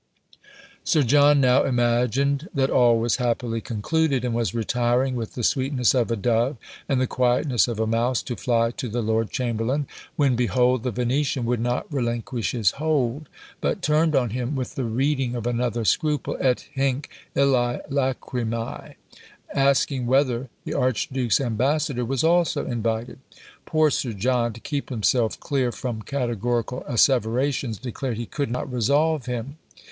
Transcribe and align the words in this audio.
Sir 0.83 1.03
John 1.03 1.39
now 1.39 1.63
imagined 1.63 2.49
that 2.55 2.71
all 2.71 2.97
was 2.99 3.17
happily 3.17 3.61
concluded, 3.61 4.25
and 4.25 4.33
was 4.33 4.55
retiring 4.55 5.13
with 5.15 5.35
the 5.35 5.43
sweetness 5.43 5.93
of 5.93 6.09
a 6.09 6.15
dove, 6.15 6.57
and 6.89 6.99
the 6.99 7.05
quietness 7.05 7.67
of 7.67 7.79
a 7.79 7.85
mouse, 7.85 8.23
to 8.23 8.35
fly 8.35 8.71
to 8.71 8.89
the 8.89 9.03
lord 9.03 9.29
chamberlain, 9.29 9.85
when 10.15 10.35
behold 10.35 10.81
the 10.81 10.89
Venetian 10.89 11.45
would 11.45 11.59
not 11.59 11.85
relinquish 11.93 12.49
his 12.53 12.71
hold, 12.81 13.29
but 13.59 13.83
turned 13.83 14.15
on 14.15 14.31
him 14.31 14.55
"with 14.55 14.73
the 14.73 14.85
reading 14.85 15.35
of 15.35 15.45
another 15.45 15.85
scruple, 15.85 16.35
et 16.41 16.65
hinc 16.73 17.07
illÃḊ 17.35 17.87
lachrymÃḊ! 17.91 18.95
asking 19.53 20.07
whether 20.07 20.49
the 20.65 20.73
archduke's 20.73 21.39
ambassador 21.39 22.03
was 22.03 22.23
also 22.23 22.65
invited?" 22.65 23.19
Poor 23.67 23.91
Sir 23.91 24.13
John, 24.13 24.51
to 24.53 24.59
keep 24.59 24.89
himself 24.89 25.39
clear 25.39 25.71
"from 25.71 26.01
categorical 26.01 26.83
asseverations," 26.87 27.77
declared 27.77 28.17
"he 28.17 28.25
could 28.25 28.49
not 28.49 28.73
resolve 28.73 29.27
him." 29.27 29.57